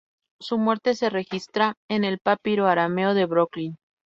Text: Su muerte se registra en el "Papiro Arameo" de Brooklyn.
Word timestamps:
Su 0.39 0.57
muerte 0.57 0.95
se 0.95 1.11
registra 1.11 1.75
en 1.87 2.03
el 2.05 2.17
"Papiro 2.17 2.65
Arameo" 2.65 3.13
de 3.13 3.25
Brooklyn. 3.27 3.77